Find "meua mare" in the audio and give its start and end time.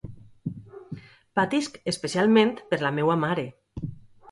2.99-3.47